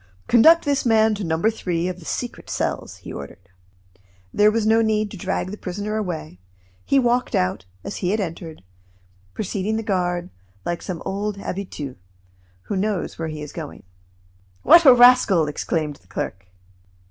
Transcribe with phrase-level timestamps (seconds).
[0.27, 1.39] "Conduct this man to No.
[1.39, 3.49] 3 of the secret cells," he ordered.
[4.33, 6.39] There was no need to drag the prisoner away.
[6.83, 8.63] He walked out, as he had entered,
[9.35, 10.31] preceding the guard,
[10.65, 11.97] like some old habitue,
[12.63, 13.83] who knows where he is going.
[14.63, 16.47] "What a rascal!" exclaimed the clerk.